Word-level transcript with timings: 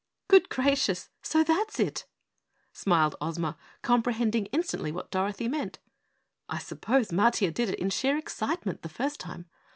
"Good 0.27 0.49
gracious, 0.49 1.09
so 1.21 1.43
THAT'S 1.43 1.79
it!" 1.79 2.05
smiled 2.73 3.15
Ozma, 3.21 3.55
comprehending 3.83 4.47
instantly 4.47 4.91
what 4.91 5.11
Dorothy 5.11 5.47
meant. 5.47 5.77
"I 6.49 6.57
suppose 6.57 7.09
Matiah 7.09 7.53
did 7.53 7.69
it 7.69 7.77
in 7.79 7.91
sheer 7.91 8.17
excitement 8.17 8.81
the 8.81 8.89
first 8.89 9.19
time. 9.19 9.45